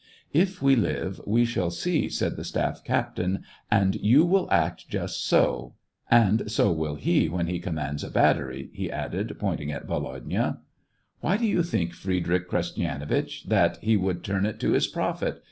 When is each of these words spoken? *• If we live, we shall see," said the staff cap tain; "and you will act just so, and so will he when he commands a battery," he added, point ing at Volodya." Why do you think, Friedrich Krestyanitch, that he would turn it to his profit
*• 0.01 0.03
If 0.33 0.63
we 0.63 0.75
live, 0.75 1.21
we 1.27 1.45
shall 1.45 1.69
see," 1.69 2.09
said 2.09 2.35
the 2.35 2.43
staff 2.43 2.83
cap 2.83 3.17
tain; 3.17 3.43
"and 3.69 3.93
you 3.93 4.25
will 4.25 4.49
act 4.51 4.89
just 4.89 5.23
so, 5.23 5.75
and 6.09 6.51
so 6.51 6.71
will 6.71 6.95
he 6.95 7.29
when 7.29 7.45
he 7.45 7.59
commands 7.59 8.03
a 8.03 8.09
battery," 8.09 8.71
he 8.73 8.89
added, 8.89 9.37
point 9.37 9.61
ing 9.61 9.71
at 9.71 9.85
Volodya." 9.85 10.57
Why 11.21 11.37
do 11.37 11.45
you 11.45 11.61
think, 11.61 11.93
Friedrich 11.93 12.49
Krestyanitch, 12.49 13.43
that 13.43 13.77
he 13.83 13.95
would 13.95 14.23
turn 14.23 14.47
it 14.47 14.59
to 14.61 14.71
his 14.71 14.87
profit 14.87 15.39